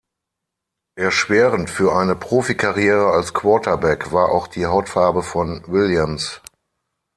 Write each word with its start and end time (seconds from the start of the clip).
Erschwerend 0.97 1.69
für 1.69 1.93
eine 1.95 2.15
Profikarriere 2.15 3.11
als 3.11 3.35
Quarterback 3.35 4.11
war 4.11 4.29
auch 4.29 4.47
die 4.47 4.65
Hautfarbe 4.65 5.21
von 5.21 5.63
Williams. 5.67 6.41